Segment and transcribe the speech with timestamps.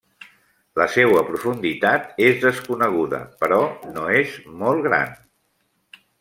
[0.81, 3.61] La seua profunditat és desconeguda, però
[3.99, 4.35] no és
[4.65, 5.15] molt gran.